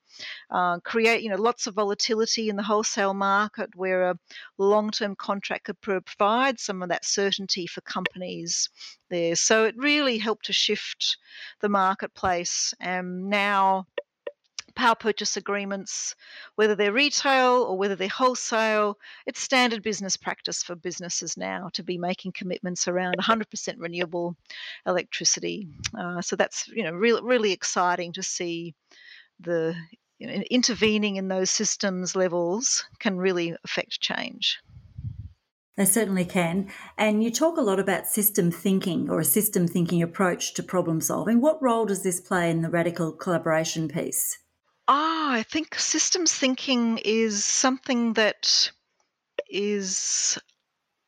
[0.49, 4.15] Uh, create, you know, lots of volatility in the wholesale market where a
[4.57, 8.69] long-term contract could provide some of that certainty for companies
[9.09, 9.35] there.
[9.35, 11.17] So it really helped to shift
[11.61, 12.73] the marketplace.
[12.79, 13.85] And now
[14.71, 16.15] power purchase agreements,
[16.55, 21.83] whether they're retail or whether they're wholesale, it's standard business practice for businesses now to
[21.83, 24.35] be making commitments around 100% renewable
[24.85, 25.67] electricity.
[25.97, 28.73] Uh, so that's you know really really exciting to see
[29.39, 29.75] the
[30.19, 34.59] you know, intervening in those systems levels can really affect change.
[35.77, 36.69] They certainly can.
[36.95, 41.01] And you talk a lot about system thinking or a system thinking approach to problem
[41.01, 41.41] solving.
[41.41, 44.37] What role does this play in the radical collaboration piece?
[44.93, 48.73] Ah, I think systems thinking is something that
[49.49, 50.37] is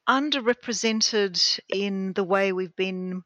[0.08, 3.24] underrepresented in the way we've been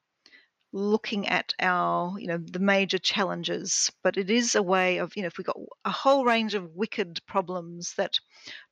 [0.74, 3.92] looking at our, you know, the major challenges.
[4.04, 6.74] But it is a way of, you know, if we've got a whole range of
[6.74, 8.20] wicked problems that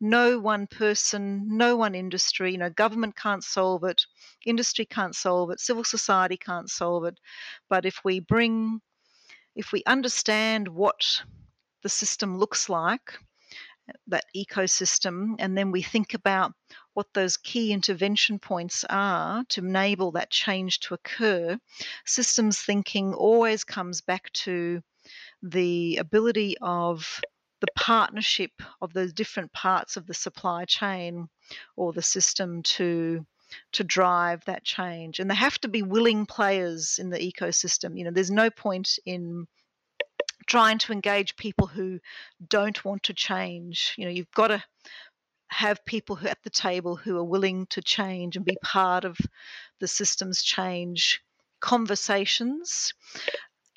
[0.02, 4.02] no one person, no one industry, you know, government can't solve it,
[4.44, 7.20] industry can't solve it, civil society can't solve it.
[7.70, 8.82] But if we bring,
[9.56, 11.22] if we understand what
[11.86, 13.20] the system looks like,
[14.08, 16.52] that ecosystem, and then we think about
[16.96, 21.56] what those key intervention points are to enable that change to occur,
[22.04, 24.82] systems thinking always comes back to
[25.44, 27.22] the ability of
[27.62, 31.28] the partnership of those different parts of the supply chain
[31.76, 33.24] or the system to
[33.72, 35.20] to drive that change.
[35.20, 37.96] And they have to be willing players in the ecosystem.
[37.96, 39.46] You know there's no point in
[40.46, 42.00] trying to engage people who
[42.48, 43.94] don't want to change.
[43.98, 44.64] You know, you've got to
[45.48, 49.18] have people who at the table who are willing to change and be part of
[49.80, 51.22] the system's change
[51.60, 52.94] conversations.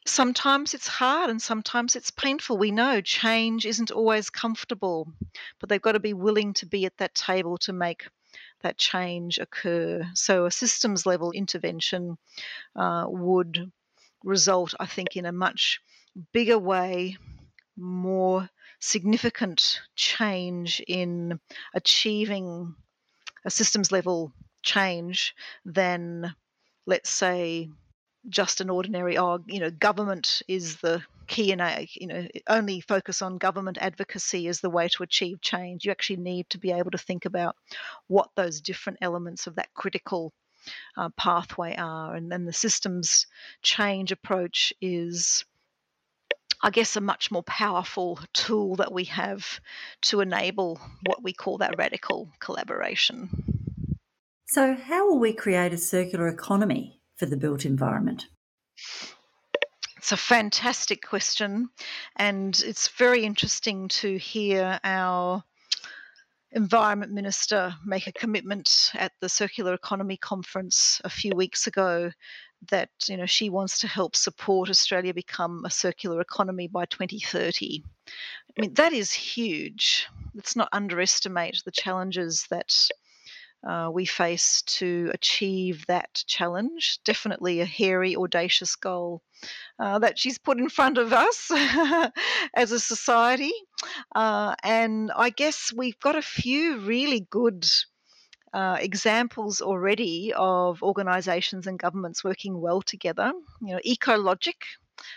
[0.07, 2.57] Sometimes it's hard and sometimes it's painful.
[2.57, 5.13] We know change isn't always comfortable,
[5.61, 8.09] but they've got to be willing to be at that table to make
[8.63, 10.03] that change occur.
[10.15, 12.17] So, a systems level intervention
[12.75, 13.71] uh, would
[14.25, 15.81] result, I think, in a much
[16.33, 17.17] bigger way,
[17.77, 18.49] more
[18.81, 21.41] significant change in
[21.75, 22.75] achieving
[23.45, 26.35] a systems level change than,
[26.87, 27.69] let's say,
[28.29, 33.21] just an ordinary, oh, you know, government is the key and you know only focus
[33.21, 35.85] on government advocacy as the way to achieve change.
[35.85, 37.55] You actually need to be able to think about
[38.07, 40.33] what those different elements of that critical
[40.97, 43.27] uh, pathway are and then the systems
[43.63, 45.45] change approach is
[46.63, 49.61] I guess, a much more powerful tool that we have
[50.03, 53.29] to enable what we call that radical collaboration.
[54.49, 58.27] So, how will we create a circular economy for the built environment?
[59.99, 61.69] It's a fantastic question,
[62.17, 65.45] and it's very interesting to hear our
[66.53, 72.11] Environment Minister make a commitment at the Circular Economy Conference a few weeks ago
[72.71, 77.85] that you know she wants to help support Australia become a circular economy by 2030.
[78.57, 80.07] I mean that is huge.
[80.35, 82.73] Let's not underestimate the challenges that
[83.67, 87.01] uh, we face to achieve that challenge.
[87.05, 89.23] Definitely a hairy, audacious goal
[89.79, 91.51] uh, that she's put in front of us
[92.55, 93.53] as a society.
[94.15, 97.67] Uh, and I guess we've got a few really good.
[98.53, 103.33] Uh, examples already of organisations and governments working well together.
[103.61, 104.63] You know, Ecologiq,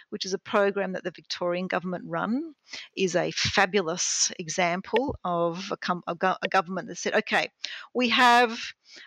[0.10, 2.54] which is a program that the Victorian government run,
[2.96, 7.50] is a fabulous example of a, com- a, go- a government that said, okay,
[7.94, 8.60] we have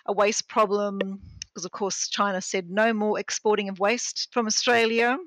[0.07, 1.21] a waste problem
[1.55, 5.19] because, of course, China said no more exporting of waste from Australia.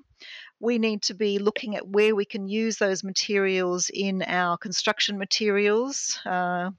[0.59, 5.17] We need to be looking at where we can use those materials in our construction
[5.17, 6.71] materials, uh,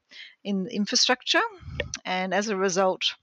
[0.45, 1.43] in infrastructure.
[2.05, 3.15] And as a result,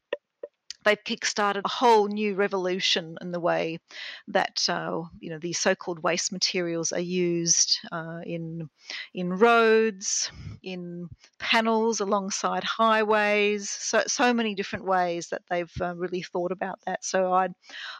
[0.86, 3.80] they've kickstarted a whole new revolution in the way
[4.28, 8.70] that uh, you know these so-called waste materials are used uh, in
[9.13, 10.32] in roads,
[10.63, 11.09] in
[11.39, 13.70] panels alongside highways.
[13.70, 17.03] So so many different ways that they've uh, really thought about that.
[17.03, 17.53] So I'd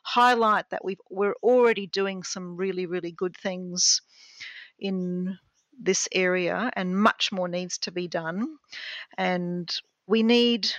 [0.04, 4.02] highlight that we we're already doing some really really good things
[4.80, 5.38] in
[5.82, 8.58] this area, and much more needs to be done.
[9.18, 9.74] And
[10.08, 10.70] we need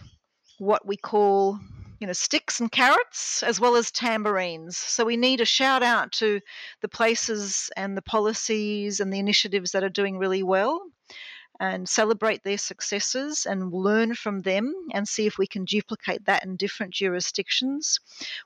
[0.58, 1.58] what we call
[2.00, 6.12] you know sticks and carrots as well as tambourines so we need a shout out
[6.12, 6.40] to
[6.82, 10.82] the places and the policies and the initiatives that are doing really well
[11.58, 16.44] and celebrate their successes and learn from them and see if we can duplicate that
[16.44, 17.98] in different jurisdictions.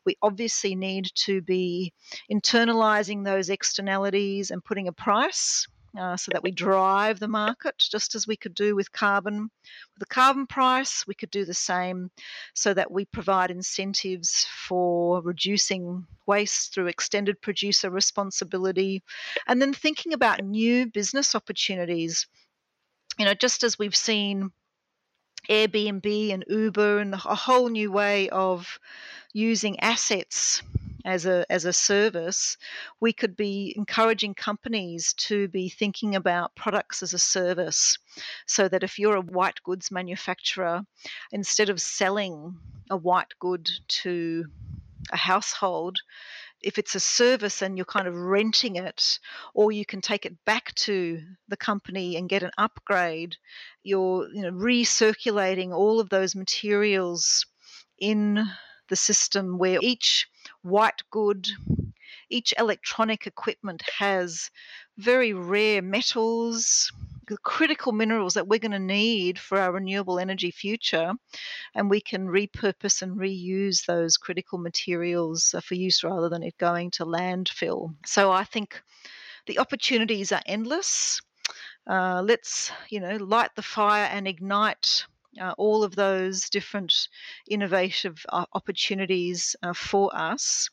[0.05, 1.93] We obviously need to be
[2.31, 5.67] internalizing those externalities and putting a price
[5.99, 9.51] uh, so that we drive the market, just as we could do with carbon.
[9.95, 12.11] With the carbon price, we could do the same
[12.55, 19.03] so that we provide incentives for reducing waste through extended producer responsibility.
[19.47, 22.27] And then thinking about new business opportunities.
[23.19, 24.51] You know, just as we've seen
[25.49, 28.79] Airbnb and Uber and a whole new way of
[29.33, 30.63] using assets
[31.05, 32.57] as a as a service,
[33.01, 37.99] we could be encouraging companies to be thinking about products as a service,
[38.47, 40.83] so that if you're a white goods manufacturer,
[41.33, 42.57] instead of selling
[42.91, 44.45] a white good to
[45.13, 45.99] a household,
[46.63, 49.19] if it's a service and you're kind of renting it,
[49.55, 53.37] or you can take it back to the company and get an upgrade,
[53.83, 57.47] you're you know recirculating all of those materials
[57.99, 58.47] in
[58.89, 60.29] the system where each
[60.63, 61.49] white good,
[62.29, 64.51] each electronic equipment has
[64.99, 66.93] very rare metals,
[67.43, 71.13] critical minerals that we're going to need for our renewable energy future,
[71.75, 76.57] and we can repurpose and reuse those critical materials uh, for use rather than it
[76.59, 77.95] going to landfill.
[78.05, 78.83] So I think
[79.47, 81.21] the opportunities are endless.
[81.89, 85.07] Uh, let's, you know, light the fire and ignite
[85.41, 87.09] uh, all of those different
[87.49, 90.69] innovative uh, opportunities uh, for us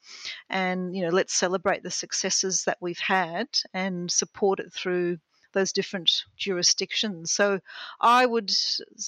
[0.49, 5.18] and you know let's celebrate the successes that we've had and support it through
[5.53, 7.32] those different jurisdictions.
[7.32, 7.60] So
[8.01, 8.51] i would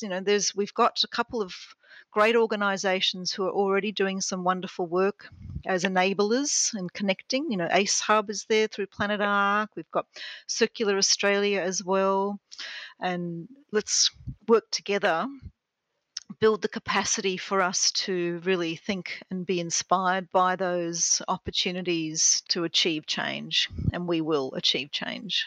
[0.02, 1.54] you know there's we've got a couple of
[2.12, 5.30] great organizations who are already doing some wonderful work
[5.66, 7.51] as enablers and connecting.
[7.51, 9.70] You know, ACE Hub is there through Planet Ark.
[9.76, 10.07] We've got
[10.47, 12.39] Circular Australia as well.
[12.99, 14.12] And let's
[14.47, 15.28] work together,
[16.39, 22.64] build the capacity for us to really think and be inspired by those opportunities to
[22.64, 23.70] achieve change.
[23.93, 25.45] And we will achieve change.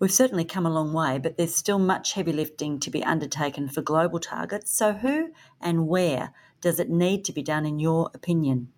[0.00, 3.68] We've certainly come a long way, but there's still much heavy lifting to be undertaken
[3.68, 4.74] for global targets.
[4.74, 6.32] So, who and where
[6.62, 8.72] does it need to be done, in your opinion?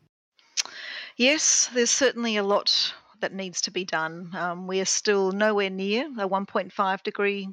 [1.17, 4.31] Yes, there's certainly a lot that needs to be done.
[4.35, 7.49] Um, we are still nowhere near a 1.5 degree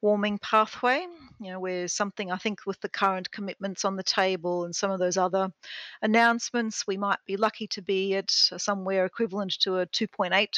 [0.00, 1.06] warming pathway.
[1.40, 4.90] You know, where something I think with the current commitments on the table and some
[4.90, 5.50] of those other
[6.02, 10.48] announcements, we might be lucky to be at somewhere equivalent to a 2.8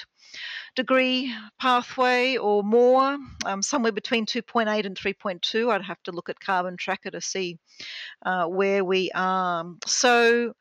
[0.77, 5.71] degree pathway or more, um, somewhere between 2.8 and 3.2.
[5.71, 7.59] I'd have to look at Carbon Tracker to see
[8.25, 9.67] uh, where we are.
[9.87, 10.55] So,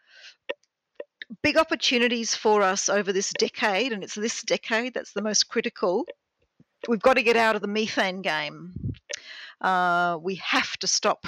[1.43, 6.05] big opportunities for us over this decade, and it's this decade that's the most critical
[6.87, 8.73] we've got to get out of the methane game.
[9.61, 11.25] Uh, we have to stop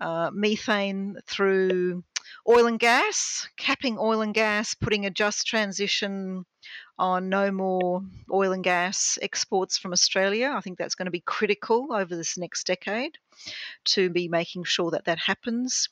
[0.00, 2.02] uh, methane through
[2.48, 6.44] oil and gas, capping oil and gas, putting a just transition
[6.98, 10.52] on no more oil and gas exports from Australia.
[10.54, 13.16] I think that's going to be critical over this next decade
[13.86, 15.88] to be making sure that that happens.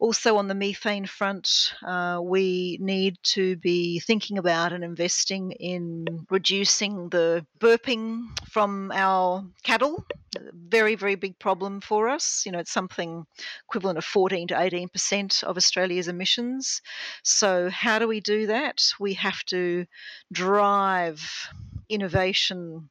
[0.00, 6.26] Also, on the methane front, uh, we need to be thinking about and investing in
[6.28, 10.04] reducing the burping from our cattle.
[10.52, 12.42] Very, very big problem for us.
[12.44, 13.24] You know, it's something
[13.68, 16.82] equivalent of 14 to 18% of Australia's emissions.
[17.22, 18.82] So, how do we do that?
[18.98, 19.86] We have to
[20.32, 21.22] drive
[21.88, 22.90] innovation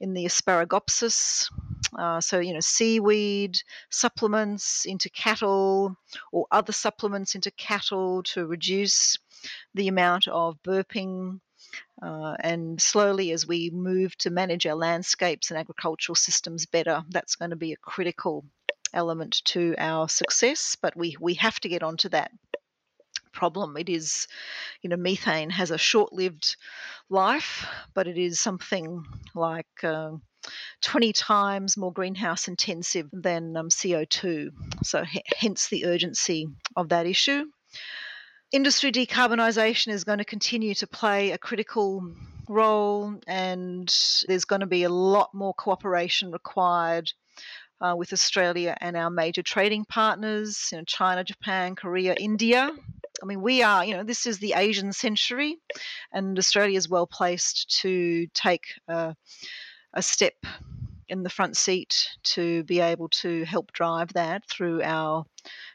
[0.00, 1.50] in the Asparagopsis
[1.98, 3.58] uh, so, you know, seaweed
[3.90, 5.96] supplements into cattle
[6.30, 9.16] or other supplements into cattle to reduce
[9.74, 11.40] the amount of burping.
[12.00, 17.34] Uh, and slowly, as we move to manage our landscapes and agricultural systems better, that's
[17.34, 18.44] going to be a critical
[18.92, 20.76] element to our success.
[20.80, 22.30] But we, we have to get onto that
[23.32, 23.76] problem.
[23.76, 24.26] It is,
[24.82, 26.56] you know, methane has a short lived
[27.08, 29.84] life, but it is something like.
[29.84, 30.12] Uh,
[30.82, 34.48] 20 times more greenhouse intensive than um, CO2.
[34.84, 35.04] So,
[35.36, 37.44] hence the urgency of that issue.
[38.50, 42.14] Industry decarbonisation is going to continue to play a critical
[42.48, 43.94] role, and
[44.26, 47.12] there's going to be a lot more cooperation required
[47.80, 52.70] uh, with Australia and our major trading partners, you know, China, Japan, Korea, India.
[53.22, 55.56] I mean, we are, you know, this is the Asian century,
[56.12, 59.14] and Australia is well placed to take uh,
[59.94, 60.34] a step
[61.08, 65.24] in the front seat to be able to help drive that through our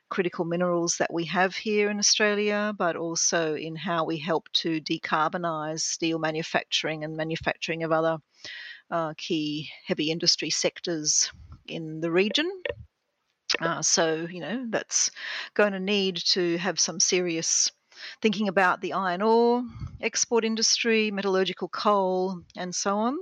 [0.10, 4.80] critical minerals that we have here in Australia, but also in how we help to
[4.80, 8.18] decarbonise steel manufacturing and manufacturing of other
[8.92, 11.32] uh, key heavy industry sectors
[11.68, 12.50] in the region.
[13.60, 15.12] Uh, so, you know, that's
[15.54, 17.72] going to need to have some serious
[18.22, 19.64] thinking about the iron ore
[20.02, 23.18] export industry, metallurgical coal, and so on.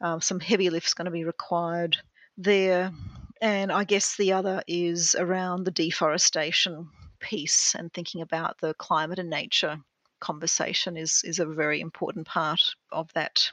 [0.00, 1.96] Um, some heavy lift's going to be required
[2.36, 2.92] there.
[3.40, 6.88] And I guess the other is around the deforestation
[7.20, 9.78] piece and thinking about the climate and nature
[10.20, 12.60] conversation is, is a very important part
[12.92, 13.50] of that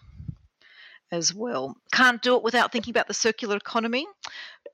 [1.13, 1.77] as well.
[1.91, 4.07] Can't do it without thinking about the circular economy,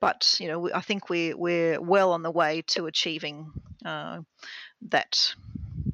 [0.00, 3.52] but you know I think we're we're well on the way to achieving
[3.84, 4.20] uh,
[4.88, 5.34] that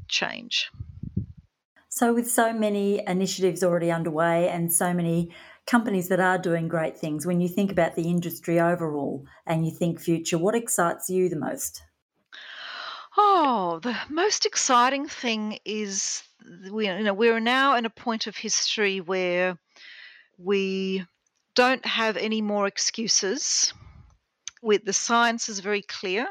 [0.08, 0.70] change.
[1.88, 5.32] So, with so many initiatives already underway and so many
[5.66, 9.72] companies that are doing great things, when you think about the industry overall and you
[9.72, 11.82] think future, what excites you the most?
[13.16, 16.22] Oh, the most exciting thing is
[16.70, 19.58] we, you know, we're now in a point of history where
[20.38, 21.04] we
[21.54, 23.72] don't have any more excuses.
[24.62, 26.26] With the science is very clear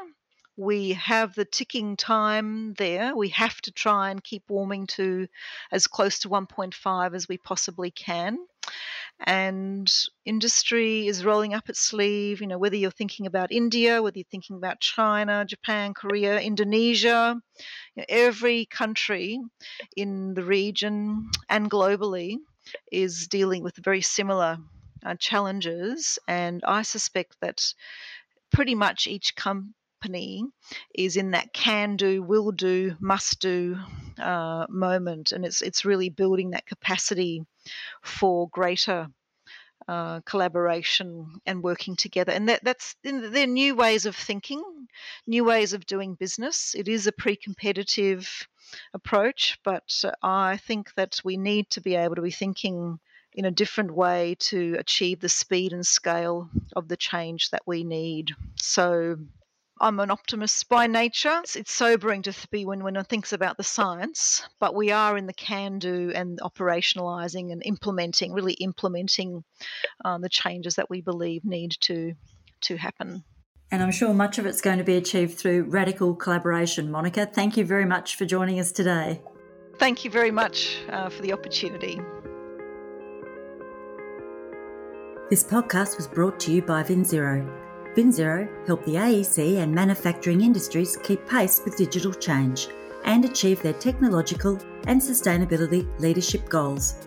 [0.56, 3.14] we have the ticking time there.
[3.14, 5.28] We have to try and keep warming to
[5.70, 8.38] as close to 1.5 as we possibly can.
[9.20, 9.90] And
[10.24, 14.24] industry is rolling up its sleeve, you know, whether you're thinking about India, whether you're
[14.30, 17.40] thinking about China, Japan, Korea, Indonesia,
[17.94, 19.38] you know, every country
[19.96, 22.38] in the region and globally
[22.90, 24.58] is dealing with very similar
[25.04, 26.18] uh, challenges.
[26.28, 27.62] And I suspect that
[28.52, 30.44] pretty much each company
[30.94, 33.76] is in that can do, will do, must do
[34.18, 37.42] uh, moment, and it's it's really building that capacity
[38.02, 39.08] for greater
[39.88, 42.32] uh, collaboration and working together.
[42.32, 44.62] And that, that's they're new ways of thinking,
[45.26, 46.74] new ways of doing business.
[46.76, 48.48] It is a pre-competitive
[48.94, 52.98] approach, but I think that we need to be able to be thinking
[53.32, 57.84] in a different way to achieve the speed and scale of the change that we
[57.84, 58.30] need.
[58.56, 59.18] So
[59.78, 61.40] I'm an optimist by nature.
[61.42, 65.18] It's, it's sobering to be when, when one thinks about the science, but we are
[65.18, 69.44] in the can do and operationalizing and implementing, really implementing
[70.04, 72.14] um, the changes that we believe need to,
[72.62, 73.22] to happen.
[73.70, 76.90] And I'm sure much of it's going to be achieved through radical collaboration.
[76.90, 79.20] Monica, thank you very much for joining us today.
[79.78, 82.00] Thank you very much uh, for the opportunity.
[85.28, 87.65] This podcast was brought to you by VinZero
[87.96, 92.68] VinZero help the AEC and manufacturing industries keep pace with digital change
[93.06, 97.06] and achieve their technological and sustainability leadership goals.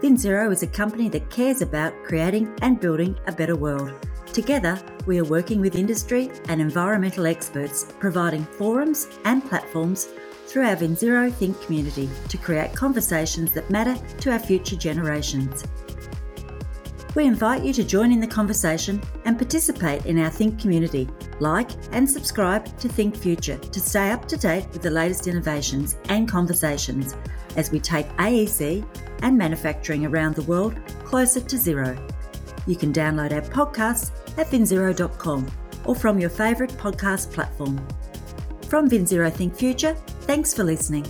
[0.00, 3.92] VinZero is a company that cares about creating and building a better world.
[4.32, 10.08] Together, we are working with industry and environmental experts, providing forums and platforms
[10.46, 15.64] through our VinZero Think community to create conversations that matter to our future generations.
[17.18, 21.08] We invite you to join in the conversation and participate in our Think community.
[21.40, 25.96] Like and subscribe to Think Future to stay up to date with the latest innovations
[26.10, 27.16] and conversations
[27.56, 28.86] as we take AEC
[29.22, 31.98] and manufacturing around the world closer to zero.
[32.68, 35.50] You can download our podcasts at vinzero.com
[35.86, 37.84] or from your favourite podcast platform.
[38.68, 41.04] From VinZero Think Future, thanks for listening.